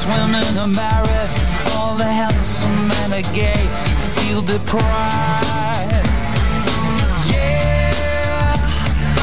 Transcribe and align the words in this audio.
Most 0.00 0.18
women 0.18 0.56
are 0.56 0.68
married, 0.68 1.30
all 1.76 1.94
the 1.94 2.04
handsome 2.04 2.88
men 2.88 3.12
are 3.12 3.34
gay. 3.34 3.64
You 3.84 3.96
feel 4.16 4.40
deprived. 4.40 6.08
Yeah, 7.28 8.56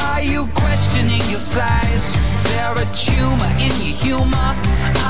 are 0.06 0.22
you 0.22 0.46
questioning 0.54 1.22
your 1.30 1.42
size? 1.42 2.14
Is 2.32 2.44
there 2.54 2.74
a 2.78 2.86
tumor 2.94 3.50
in 3.58 3.74
your 3.82 3.96
humor? 4.06 4.50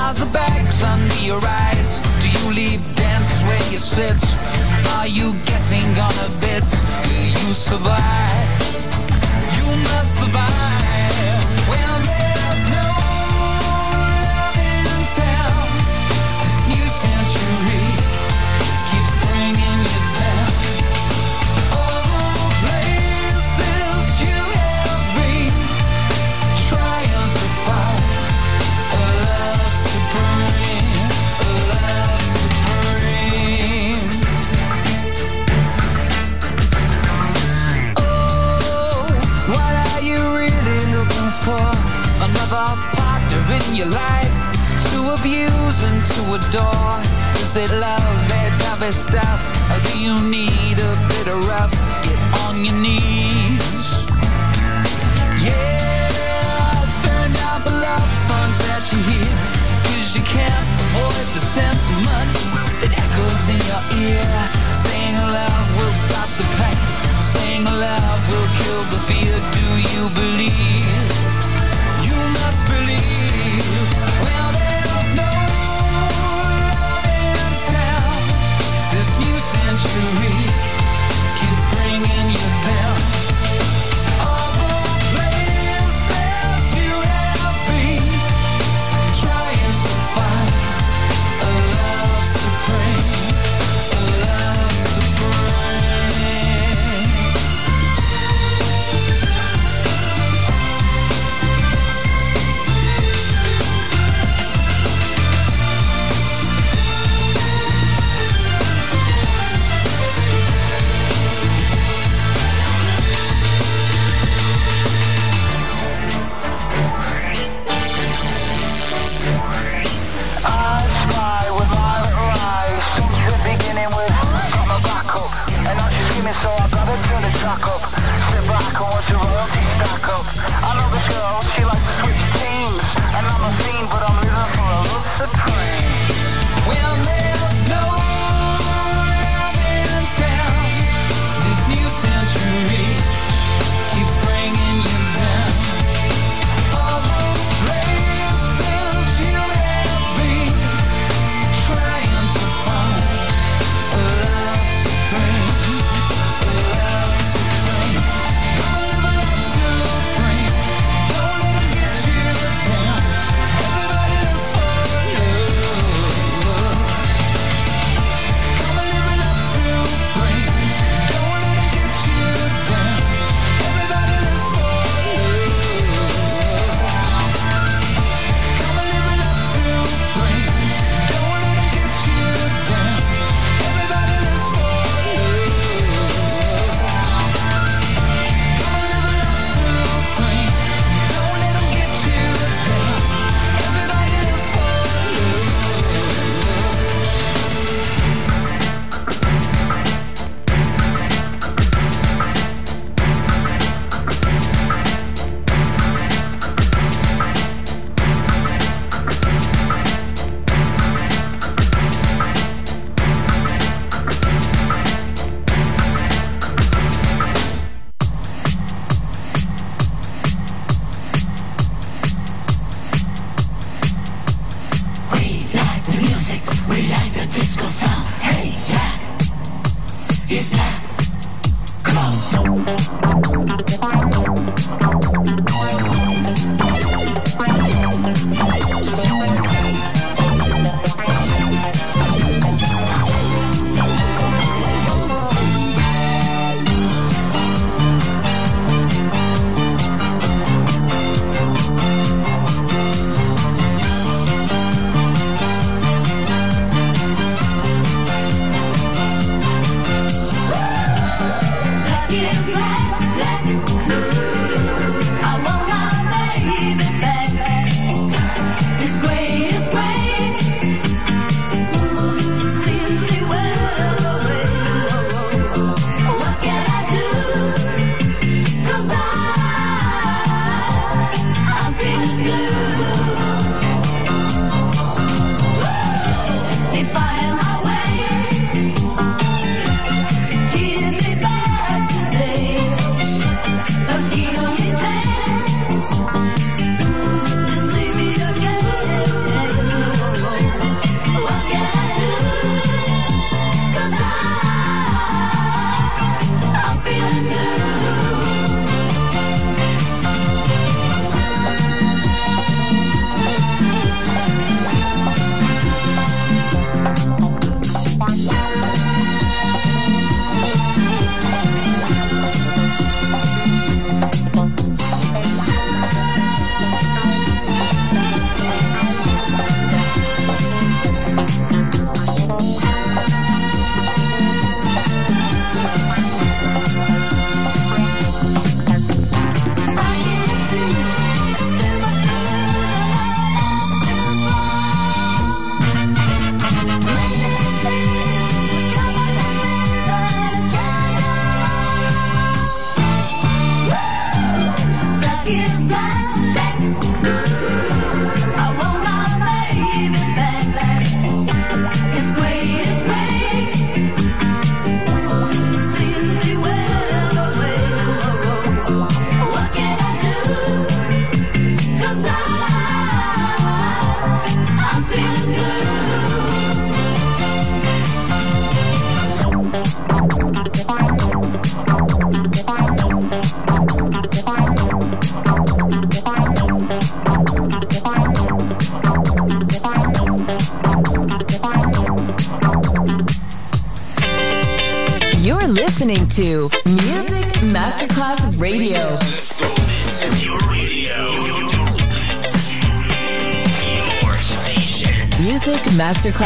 Are 0.00 0.14
the 0.14 0.30
bags 0.32 0.82
under 0.82 1.20
your 1.20 1.40
eyes? 1.44 2.00
Do 2.22 2.30
you 2.30 2.54
leave 2.54 2.80
dance 2.96 3.42
where 3.42 3.64
you 3.70 3.78
sit? 3.78 4.24
Are 4.96 5.06
you 5.06 5.34
getting 5.44 5.84
on 6.00 6.14
a 6.24 6.30
bit? 6.40 6.64
Will 7.12 7.28
you 7.28 7.52
survive? 7.52 8.48
You 9.52 9.66
must 9.84 10.18
survive. 10.18 10.77
your 43.78 43.86
life 43.94 44.34
To 44.90 44.98
abuse 45.14 45.78
and 45.86 46.02
to 46.02 46.22
adore. 46.34 46.98
Is 47.38 47.54
it 47.54 47.70
love, 47.78 48.18
that 48.26 48.50
type 48.66 48.92
stuff 48.92 49.40
Or 49.70 49.78
do 49.86 49.94
you 50.02 50.18
need 50.26 50.82
a 50.82 50.94
bit 51.06 51.30
of 51.30 51.38
rough? 51.46 51.70
Get 52.02 52.18
on 52.42 52.58
your 52.66 52.74
knees. 52.82 54.02
Yeah, 55.46 56.10
turn 57.06 57.30
down 57.38 57.62
the 57.62 57.78
love 57.78 58.10
songs 58.18 58.58
that 58.66 58.82
you 58.90 58.98
hear 59.06 59.34
Cause 59.86 60.10
you 60.16 60.24
can't 60.26 60.68
avoid 60.82 61.26
the 61.38 61.42
sentiment 61.42 62.34
That 62.82 62.90
echoes 62.98 63.46
in 63.46 63.62
your 63.62 63.82
ear. 64.02 64.67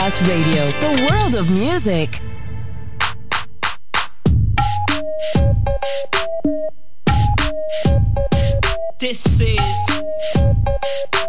Plus 0.03 0.21
Radio, 0.23 0.67
the 0.81 1.09
world 1.09 1.37
of 1.37 1.49
music. 1.49 2.11
This 8.99 9.25
is 9.41 9.57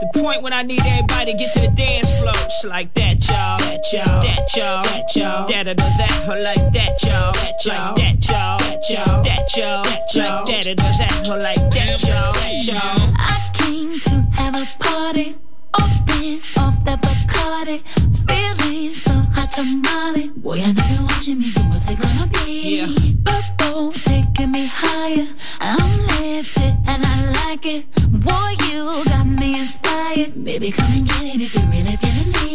the 0.02 0.10
point 0.16 0.42
when 0.42 0.54
I 0.54 0.64
need 0.64 0.82
everybody 0.88 1.34
to 1.34 1.38
get 1.38 1.54
to 1.54 1.60
the 1.60 1.72
dance 1.76 2.20
floor. 2.20 2.34
It's 2.34 2.66
like 2.66 2.92
that, 2.96 3.24
y'all. 3.28 3.60
That, 3.60 3.94
y'all. 3.94 4.22
That, 4.24 4.56
y'all. 4.58 4.82
That, 4.82 5.16
y'all. 5.16 5.48
That, 5.48 5.68
or 5.68 5.76
that, 5.76 6.26
or 6.28 6.42
like 6.42 6.74
that, 6.74 7.04
y'all. 7.04 7.32
That, 7.32 7.64
y'all. 7.64 7.94
Like 7.94 7.96
that, 8.02 8.28
y'all. 8.28 8.58
That, 8.58 8.90
y'all. 8.90 9.22
That, 9.22 9.56
y'all. 9.56 9.84
That, 9.84 10.16
y'all. 10.16 10.46
That, 10.48 10.66
or 10.66 10.74
that, 10.74 11.30
or 11.30 11.38
like 11.38 11.70
that, 11.70 12.02
y'all. 12.02 12.34
That, 12.42 12.66
y'all. 12.66 13.14
I 13.20 13.38
came 13.54 13.92
to 13.92 14.16
have 14.34 14.56
a 14.56 14.84
party 14.84 15.36
open 15.74 16.40
up 16.60 16.76
that 16.86 17.00
Bacardi. 17.02 17.82
Feeling 18.28 18.92
so 18.92 19.12
hot 19.36 19.52
tamale. 19.52 20.30
Boy, 20.38 20.62
I 20.62 20.72
know 20.72 20.84
you're 20.94 21.08
watching 21.08 21.38
me, 21.40 21.44
so 21.44 21.62
what's 21.70 21.90
it 21.90 22.00
gonna 22.00 22.28
be? 22.32 22.80
Yeah. 22.80 22.88
Purple 23.26 23.92
taking 23.92 24.52
me 24.52 24.68
higher. 24.68 25.28
I'm 25.60 25.92
lifted 26.20 26.74
and 26.88 27.02
I 27.06 27.16
like 27.46 27.66
it. 27.66 27.86
Boy, 28.12 28.52
you 28.70 28.90
got 29.10 29.26
me 29.26 29.54
inspired. 29.54 30.44
Baby, 30.44 30.72
come 30.72 30.92
and 30.98 31.08
get 31.08 31.24
it 31.36 31.42
if 31.42 31.56
you 31.56 31.62
really 31.72 31.96
feeling 31.98 32.32
me. 32.48 32.53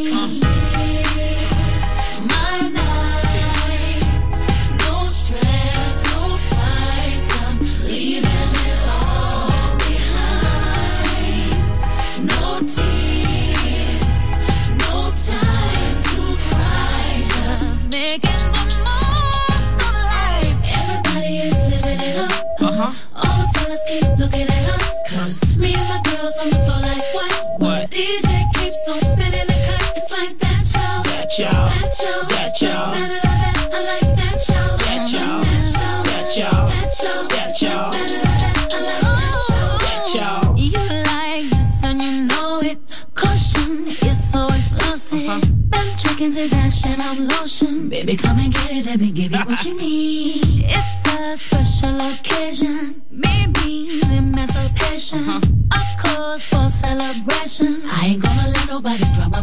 Baby, 48.09 48.23
come 48.23 48.38
and 48.38 48.55
get 48.55 48.71
it, 48.71 48.87
let 48.87 48.99
me 49.00 49.11
give 49.11 49.33
you 49.33 49.38
what 49.45 49.62
you 49.67 49.77
need. 49.79 50.65
It's 50.65 51.05
a 51.05 51.37
special 51.37 52.00
occasion, 52.00 53.03
maybe 53.11 53.87
emancipation, 54.17 55.29
uh-huh. 55.29 55.77
of 55.77 56.17
course 56.17 56.49
for 56.49 56.71
celebration. 56.71 57.83
I 57.85 58.07
ain't 58.07 58.23
gonna 58.23 58.49
let 58.49 58.67
nobody 58.67 59.05
drop 59.15 59.31
my 59.31 59.43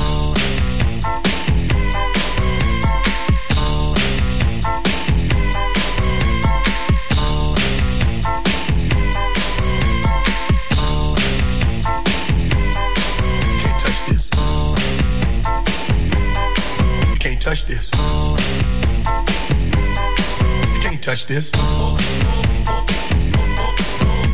Touch 21.11 21.25
this. 21.25 21.51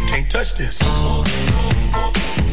Can't 0.06 0.30
touch 0.30 0.54
this. 0.54 0.78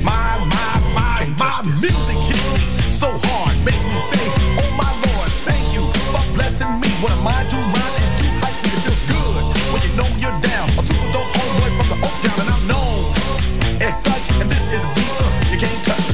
My, 0.01 0.41
my, 0.49 0.73
my, 0.97 1.29
my 1.37 1.61
music 1.77 2.17
hits 2.25 2.47
me 2.57 2.65
so 2.89 3.13
hard, 3.13 3.53
makes 3.69 3.85
me 3.85 4.01
say, 4.09 4.25
Oh 4.65 4.71
my 4.81 4.89
Lord, 5.05 5.29
thank 5.45 5.61
you 5.77 5.85
for 6.09 6.25
blessing 6.33 6.73
me. 6.81 6.89
What 7.05 7.13
am 7.13 7.29
I 7.29 7.37
to 7.37 7.57
rhyme 7.69 7.97
and 8.01 8.17
do 8.17 8.25
hype 8.41 8.57
me? 8.65 8.73
It 8.73 8.81
feels 8.89 9.05
good 9.13 9.45
when 9.77 9.81
you 9.85 9.93
know 9.93 10.09
you're 10.17 10.41
down. 10.41 10.73
A 10.73 10.83
super 10.89 11.09
dope 11.13 11.29
homeboy 11.37 11.71
from 11.77 11.89
the 11.93 11.99
Oak 12.01 12.17
Town, 12.25 12.39
and 12.41 12.49
I'm 12.49 12.65
known 12.65 13.13
as 13.85 13.93
such. 14.09 14.25
And 14.41 14.49
this 14.49 14.65
is 14.73 14.81
a 14.81 14.91
beat 14.97 15.21
uh, 15.21 15.53
you 15.53 15.59
can't 15.61 15.83
touch. 15.85 16.09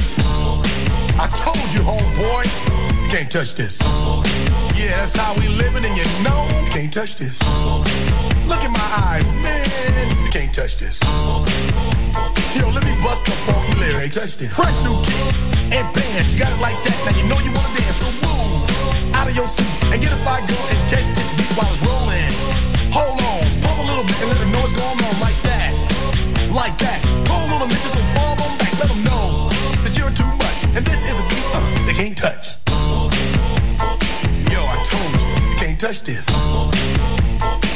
I 1.15 1.31
told 1.31 1.63
you, 1.71 1.79
homeboy, 1.87 2.43
you 3.03 3.07
can't 3.07 3.31
touch 3.31 3.55
this. 3.55 3.79
That's 5.01 5.17
how 5.17 5.33
we 5.33 5.49
living, 5.57 5.81
and 5.81 5.97
you 5.97 6.05
know 6.21 6.45
you 6.61 6.69
can't 6.69 6.93
touch 6.93 7.17
this. 7.17 7.41
Look 8.45 8.61
in 8.61 8.69
my 8.69 8.89
eyes, 9.09 9.25
man, 9.41 10.05
you 10.21 10.29
can't 10.29 10.53
touch 10.53 10.77
this. 10.77 11.01
Yo, 12.53 12.69
let 12.69 12.85
me 12.85 12.93
bust 13.01 13.25
the 13.25 13.33
funky 13.41 13.81
lyrics. 13.81 14.13
Touch 14.13 14.37
this. 14.37 14.53
Fresh 14.53 14.77
new 14.85 14.93
kicks 15.01 15.41
and 15.73 15.89
bands, 15.97 16.29
you 16.29 16.37
got 16.37 16.53
it 16.53 16.61
like 16.61 16.77
that. 16.85 16.93
Now 17.01 17.17
you 17.17 17.25
know 17.25 17.39
you 17.41 17.49
wanna 17.49 17.81
dance, 17.81 17.97
so 17.97 18.13
move 18.21 18.61
out 19.17 19.25
of 19.25 19.33
your 19.33 19.49
seat 19.49 19.73
and 19.89 19.97
get 19.97 20.13
a 20.13 20.21
fire 20.21 20.45
girl 20.45 20.65
and 20.69 20.77
catch 20.85 21.09
this 21.09 21.29
beat 21.33 21.49
while 21.57 21.65
it's 21.65 21.81
rolling. 21.81 22.33
Hold 22.93 23.17
on, 23.25 23.41
pump 23.65 23.81
a 23.81 23.85
little 23.89 24.05
bit 24.05 24.21
and 24.21 24.29
let 24.29 24.37
them 24.37 24.53
know 24.53 24.61
what's 24.61 24.77
going 24.77 25.01
on 25.01 25.15
like 25.17 25.39
that, 25.49 25.73
like 26.53 26.77
that. 26.77 27.01
Hold 27.25 27.49
on 27.57 27.65
a 27.65 27.67
minute, 27.73 27.81
just 27.81 27.97
fall 28.13 28.37
on 28.37 28.53
back, 28.61 28.69
let 28.77 28.85
them 28.85 29.01
know 29.01 29.49
that 29.81 29.97
you're 29.97 30.13
too 30.13 30.29
much, 30.37 30.59
and 30.77 30.85
this 30.85 31.01
is 31.01 31.17
a 31.17 31.25
beat 31.25 31.47
uh, 31.57 31.89
they 31.89 31.97
can't 31.97 32.13
touch. 32.13 32.60
Touch 35.81 36.05
this. 36.05 36.29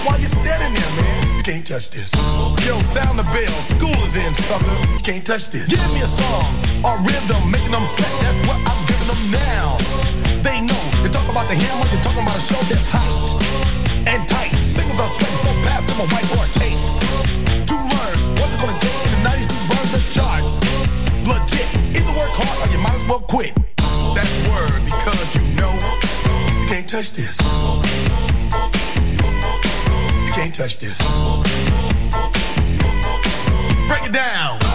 Why 0.06 0.14
you 0.22 0.30
standing 0.30 0.78
there, 0.78 0.94
man? 0.94 1.38
You 1.38 1.42
can't 1.42 1.66
touch 1.66 1.90
this. 1.90 2.14
Yo, 2.62 2.78
sound 2.86 3.18
the 3.18 3.26
bell. 3.34 3.58
School 3.66 3.98
is 4.06 4.14
in, 4.14 4.30
sucker. 4.46 4.78
You 4.94 5.02
can't 5.02 5.26
touch 5.26 5.50
this. 5.50 5.66
Give 5.66 5.82
me 5.90 6.06
a 6.06 6.10
song 6.14 6.54
or 6.86 7.02
rhythm, 7.02 7.50
making 7.50 7.74
them 7.74 7.82
sweat. 7.98 8.14
That's 8.22 8.38
what 8.46 8.62
I'm 8.62 8.82
giving 8.86 9.10
them 9.10 9.24
now. 9.34 9.74
They 10.46 10.62
know. 10.62 10.78
You 11.02 11.10
talk 11.10 11.26
about 11.34 11.50
the 11.50 11.58
hammer, 11.58 11.90
you're 11.90 12.06
talking 12.06 12.22
about 12.22 12.38
a 12.38 12.46
show 12.46 12.62
that's 12.70 12.86
hot 12.86 13.10
and 14.06 14.22
tight. 14.30 14.54
Singles 14.62 15.02
are 15.02 15.10
sweating 15.10 15.42
so 15.42 15.50
fast, 15.66 15.90
I'm 15.90 16.06
a 16.06 16.08
whiteboard 16.14 16.54
tape. 16.54 16.78
To 16.78 17.74
learn 17.74 18.18
what's 18.38 18.54
it 18.54 18.62
gonna 18.62 18.78
take 18.86 19.02
in 19.02 19.18
the 19.18 19.22
90s 19.34 19.50
to 19.50 19.58
burn 19.66 19.88
the 19.90 20.02
charts. 20.14 20.62
Legit. 21.26 21.66
Either 21.98 22.14
work 22.14 22.30
hard 22.38 22.54
or 22.62 22.70
you 22.70 22.78
might 22.86 23.02
as 23.02 23.06
well 23.10 23.26
quit. 23.26 23.58
That's 24.14 24.30
word 24.46 24.78
because 24.86 25.26
you 25.34 25.42
know 25.58 25.74
you 26.62 26.70
can't 26.70 26.86
touch 26.86 27.18
this. 27.18 27.42
Touch 30.56 30.78
this. 30.80 30.98
Break 33.90 34.06
it 34.06 34.14
down. 34.14 34.75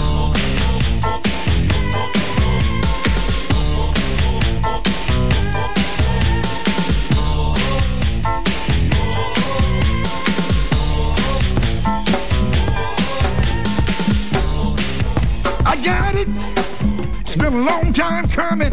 Been 17.41 17.53
a 17.53 17.65
long 17.65 17.91
time 17.91 18.27
coming. 18.27 18.71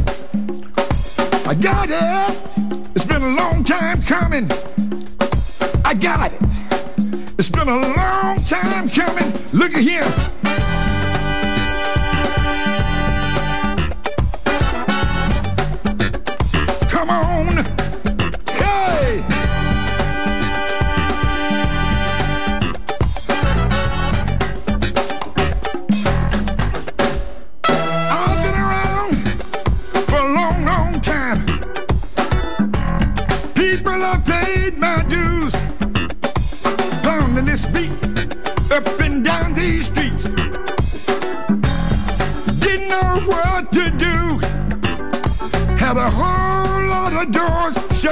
I 1.48 1.54
got 1.54 1.88
it. 1.88 2.90
It's 2.94 3.04
been 3.04 3.22
a 3.22 3.34
long 3.34 3.64
time 3.64 4.02
coming. 4.02 4.46
I 5.86 5.94
got 5.94 6.32
it. 6.32 6.38
It's 7.38 7.48
been 7.48 7.68
a 7.68 7.80
long 7.96 8.36
time 8.44 8.90
coming. 8.90 9.32
Look 9.54 9.72
at 9.72 9.80
here. 9.80 10.37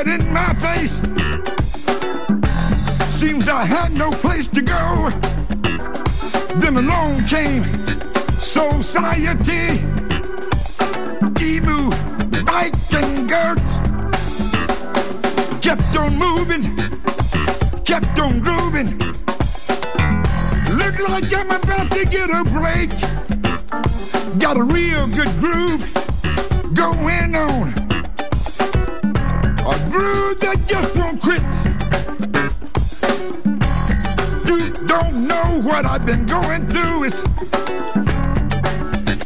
Doors 0.06 0.20
in 0.20 0.32
my 0.32 0.52
face. 0.54 1.00
Seems 3.08 3.48
I 3.48 3.64
had 3.64 3.92
no 3.92 4.10
place 4.10 4.48
to 4.48 4.62
go. 4.62 5.10
Then 6.60 6.76
along 6.76 7.24
came 7.24 7.62
society. 8.38 9.80
Emu, 11.42 11.90
Mike, 12.44 12.74
and 12.92 13.28
Gertz 13.30 13.80
kept 15.62 15.96
on 15.96 16.16
moving, 16.18 16.64
kept 17.84 18.18
on 18.18 18.40
grooving. 18.40 18.98
Look 20.76 20.98
like 21.08 21.32
I'm 21.34 21.50
about 21.50 21.90
to 21.92 22.04
get 22.06 22.30
a 22.30 22.44
break. 22.44 22.90
Got 24.38 24.56
a 24.56 24.64
real 24.64 25.06
good 25.08 25.32
groove 25.40 25.82
going 26.74 27.34
on. 27.36 27.85
That 30.46 30.62
just 30.68 30.94
won't 30.96 31.20
quit. 31.20 31.42
You 34.46 34.70
don't 34.86 35.26
know 35.26 35.60
what 35.66 35.84
I've 35.84 36.06
been 36.06 36.24
going 36.24 36.68
through. 36.70 37.02
It's 37.02 37.20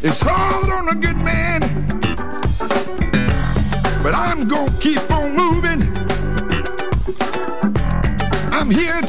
it's 0.02 0.20
hard 0.24 0.70
on 0.70 0.88
a 0.88 0.98
good 0.98 1.18
man, 1.18 1.60
but 4.02 4.14
I'm 4.14 4.48
gonna 4.48 4.72
keep 4.80 5.04
on 5.10 5.36
moving. 5.36 5.82
I'm 8.52 8.70
here 8.70 9.00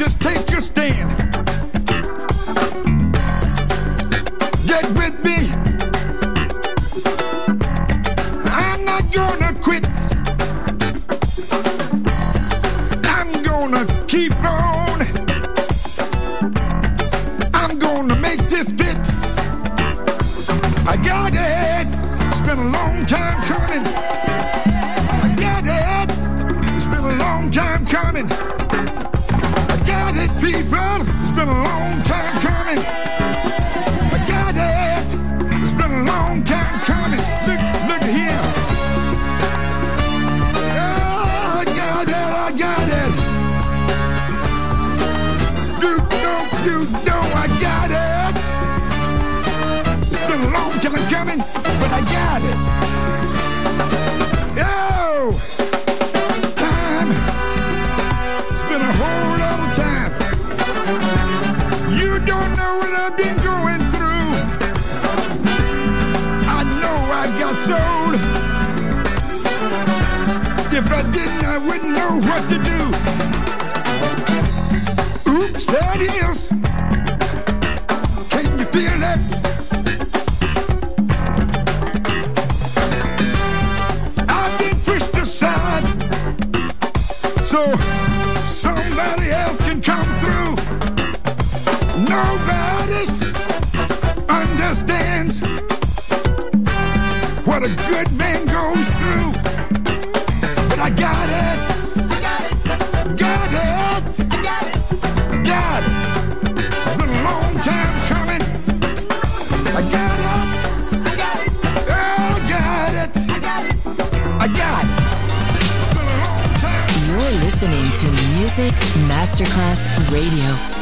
Masterclass 119.08 119.88
Radio. 120.12 120.81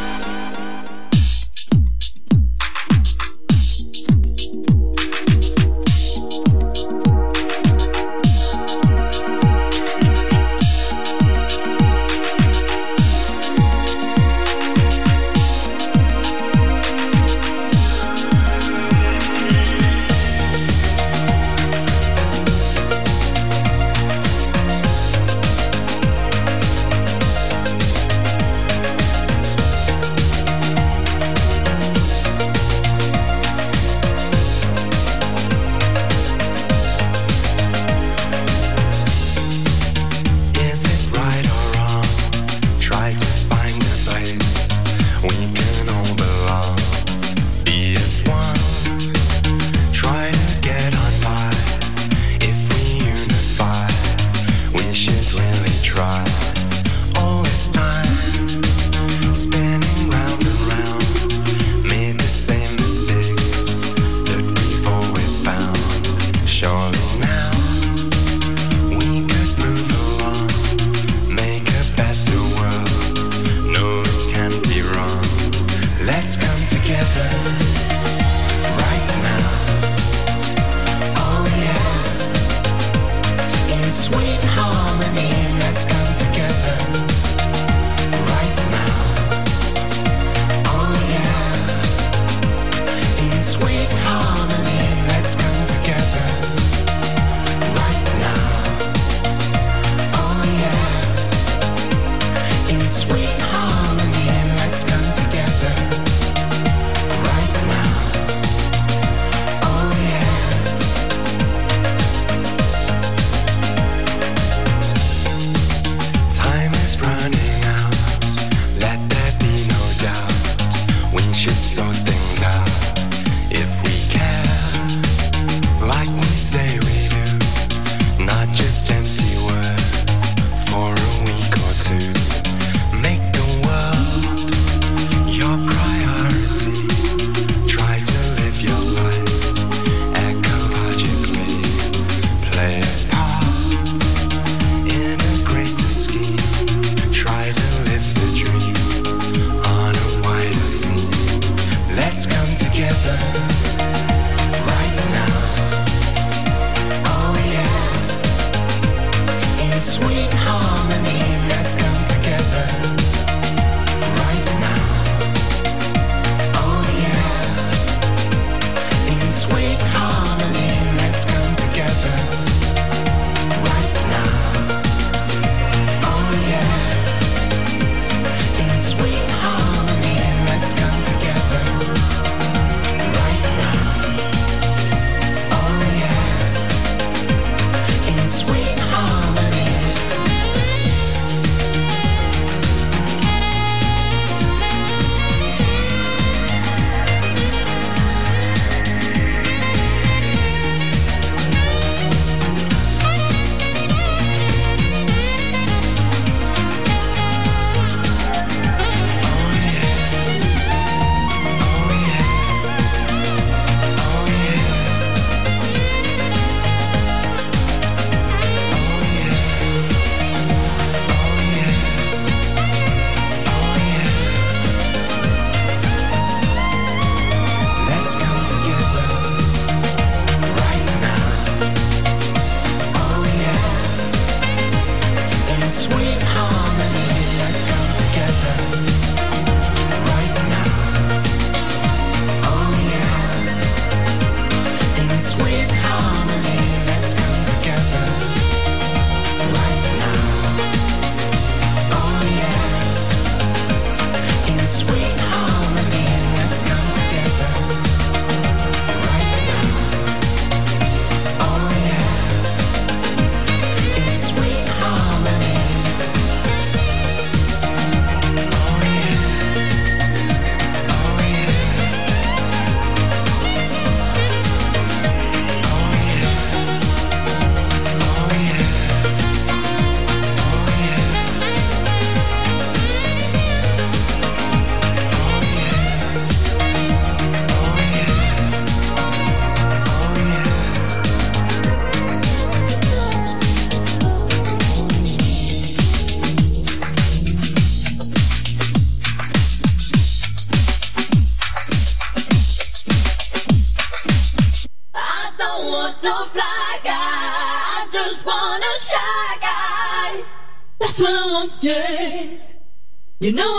You 313.30 313.36
know 313.36 313.59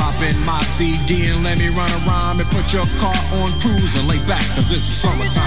Pop 0.00 0.16
in 0.22 0.32
my 0.46 0.62
CD 0.62 1.28
and 1.28 1.44
let 1.44 1.58
me 1.58 1.68
run 1.68 1.90
a 1.92 1.98
rhyme 2.08 2.40
and 2.40 2.48
put 2.48 2.72
your 2.72 2.86
car 2.98 3.20
on 3.36 3.52
cruise 3.60 4.00
and 4.00 4.08
lay 4.08 4.16
back, 4.26 4.40
cause 4.56 4.72
it's 4.72 4.80
summertime. 4.80 5.44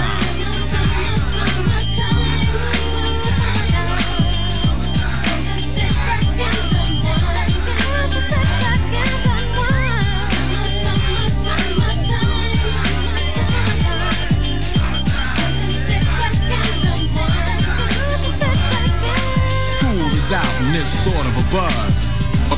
School 19.74 20.06
is 20.14 20.30
out 20.30 20.54
and 20.62 20.76
it's 20.76 20.86
sort 21.02 21.26
of 21.26 21.34
a 21.36 21.50
buzz. 21.50 22.13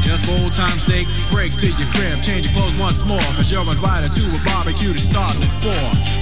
Just 0.00 0.24
for 0.24 0.32
old 0.40 0.56
time's 0.56 0.82
sake. 0.82 1.04
Break 1.28 1.52
to 1.60 1.68
your 1.68 1.90
crib, 1.92 2.24
change 2.24 2.48
your 2.48 2.54
clothes 2.56 2.76
once 2.80 3.04
more. 3.04 3.22
Cause 3.36 3.52
you're 3.52 3.66
invited 3.66 4.12
to 4.16 4.24
a 4.24 4.40
barbecue 4.48 4.96
to 4.96 5.02
start 5.02 5.36
at 5.36 5.52
4. 5.60 5.72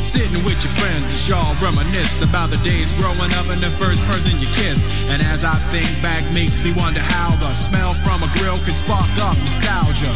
Sitting 0.03 0.43
with 0.43 0.59
your 0.67 0.75
friends 0.83 1.15
as 1.15 1.23
y'all 1.31 1.55
reminisce 1.63 2.23
about 2.27 2.51
the 2.51 2.59
days 2.67 2.91
growing 2.99 3.31
up 3.39 3.47
and 3.55 3.63
the 3.63 3.71
first 3.79 4.03
person 4.11 4.35
you 4.43 4.51
kiss. 4.51 4.91
And 5.15 5.23
as 5.31 5.47
I 5.47 5.55
think 5.71 5.87
back, 6.03 6.27
makes 6.35 6.59
me 6.59 6.75
wonder 6.75 7.01
how 7.01 7.31
the 7.39 7.51
smell 7.55 7.95
from 8.03 8.19
a 8.27 8.31
grill 8.39 8.59
can 8.67 8.75
spark 8.75 9.11
up 9.23 9.39
nostalgia. 9.39 10.11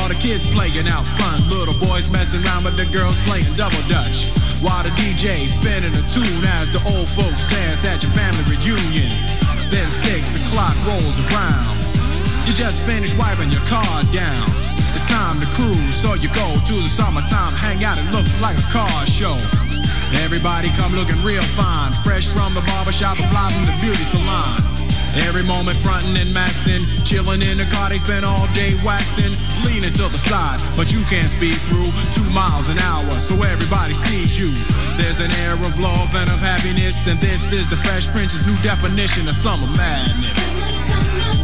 All 0.00 0.08
the 0.08 0.18
kids 0.18 0.48
playing 0.48 0.88
out 0.88 1.04
front, 1.04 1.46
little 1.52 1.76
boys 1.78 2.10
messing 2.10 2.42
around 2.44 2.64
with 2.64 2.76
the 2.76 2.88
girls 2.90 3.18
playing 3.28 3.52
double 3.54 3.80
dutch. 3.86 4.26
While 4.64 4.82
the 4.82 4.92
DJ 4.96 5.46
spinning 5.46 5.92
a 5.92 6.04
tune 6.08 6.44
as 6.58 6.72
the 6.72 6.80
old 6.88 7.08
folks 7.08 7.44
dance 7.52 7.84
at 7.84 8.02
your 8.02 8.12
family 8.12 8.44
reunion. 8.48 9.12
Then 9.68 9.86
six 9.86 10.40
o'clock 10.40 10.74
rolls 10.86 11.20
around. 11.28 11.73
You 12.44 12.52
just 12.52 12.84
finished 12.84 13.16
wiping 13.16 13.48
your 13.48 13.64
car 13.64 14.04
down. 14.12 14.44
It's 14.92 15.08
time 15.08 15.40
to 15.40 15.48
cruise, 15.56 15.96
so 15.96 16.12
you 16.12 16.28
go 16.36 16.44
to 16.44 16.74
the 16.76 16.92
summertime 16.92 17.56
hangout. 17.56 17.96
It 17.96 18.04
looks 18.12 18.36
like 18.40 18.52
a 18.60 18.68
car 18.68 18.92
show. 19.08 19.32
Everybody 20.20 20.68
come 20.76 20.92
looking 20.92 21.16
real 21.24 21.42
fine, 21.56 21.96
fresh 22.04 22.28
from 22.28 22.52
the 22.52 22.60
barbershop 22.68 23.16
and 23.16 23.28
fly 23.32 23.48
from 23.48 23.64
the 23.64 23.72
beauty 23.80 24.04
salon. 24.04 24.60
Every 25.24 25.42
moment 25.42 25.78
frontin' 25.80 26.20
and 26.20 26.34
maxin', 26.34 26.84
chillin' 27.06 27.40
in 27.40 27.56
the 27.56 27.64
car, 27.72 27.88
they 27.88 27.98
spend 27.98 28.26
all 28.26 28.44
day 28.52 28.76
waxing, 28.84 29.32
leaning 29.64 29.94
to 29.96 30.06
the 30.10 30.20
side, 30.20 30.60
but 30.76 30.92
you 30.92 31.00
can't 31.08 31.30
speed 31.30 31.56
through 31.70 31.88
two 32.12 32.28
miles 32.34 32.68
an 32.68 32.76
hour, 32.84 33.08
so 33.24 33.40
everybody 33.40 33.94
sees 33.94 34.36
you. 34.36 34.52
There's 35.00 35.24
an 35.24 35.32
air 35.46 35.54
of 35.54 35.78
love 35.80 36.10
and 36.18 36.28
of 36.28 36.44
happiness, 36.44 37.08
and 37.08 37.16
this 37.24 37.56
is 37.56 37.70
the 37.70 37.80
Fresh 37.88 38.12
Prince's 38.12 38.44
new 38.44 38.58
definition 38.60 39.24
of 39.30 39.34
summer 39.34 39.70
madness. 39.78 41.43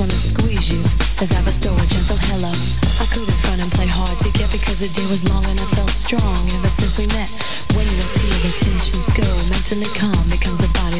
wanna 0.00 0.16
squeeze 0.16 0.72
you 0.72 0.80
as 1.20 1.28
I 1.36 1.44
bestow 1.44 1.76
a 1.76 1.84
gentle 1.84 2.16
hello. 2.32 2.48
I 2.48 3.06
couldn't 3.12 3.36
front 3.44 3.60
and 3.60 3.68
play 3.76 3.84
hard 3.84 4.16
to 4.24 4.32
get 4.32 4.48
because 4.48 4.80
the 4.80 4.88
day 4.88 5.04
was 5.12 5.28
long 5.28 5.44
and 5.44 5.60
I 5.60 5.66
felt 5.76 5.92
strong 5.92 6.40
ever 6.56 6.72
since 6.72 6.96
we 6.96 7.04
met. 7.12 7.28
When 7.76 7.84
you 7.84 8.00
appear, 8.00 8.32
the 8.40 8.48
tensions 8.48 9.04
go. 9.12 9.28
Mentally 9.52 9.90
calm 10.00 10.24
becomes 10.32 10.64
a 10.64 10.70
body 10.72 10.99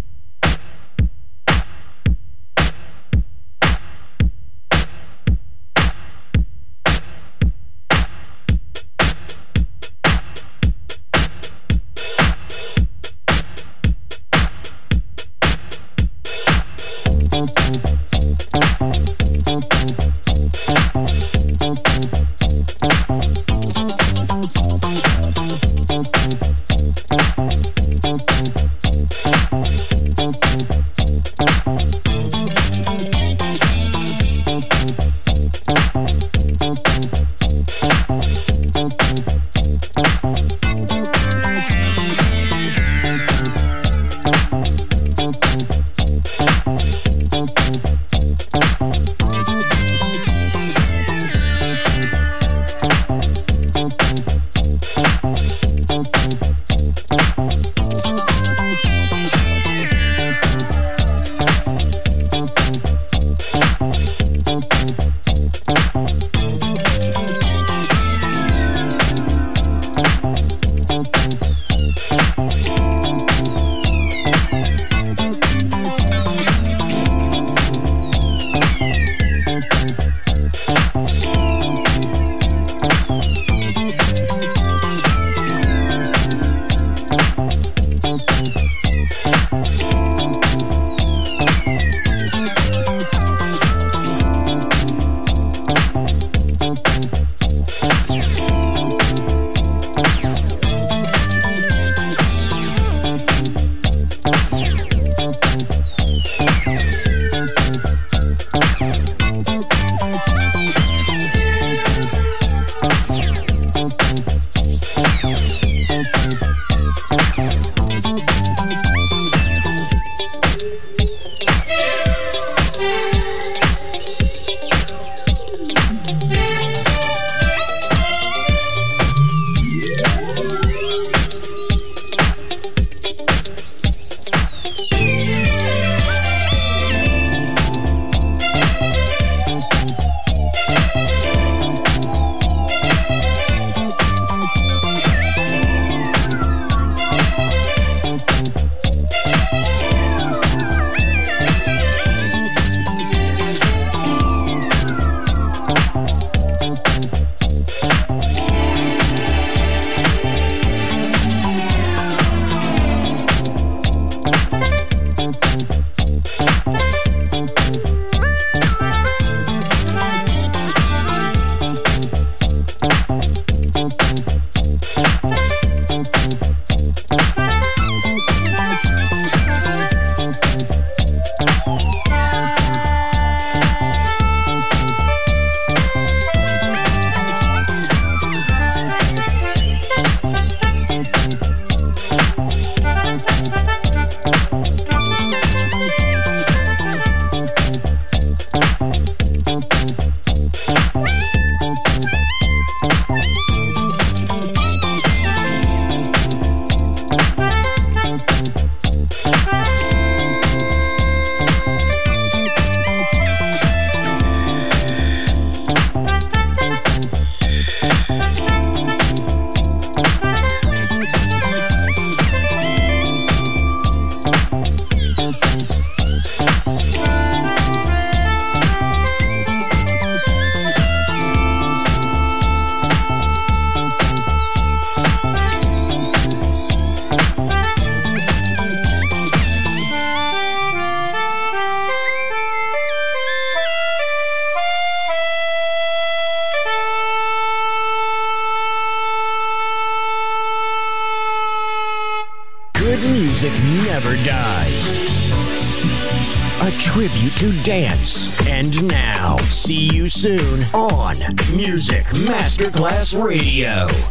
Radio. 263.13 264.10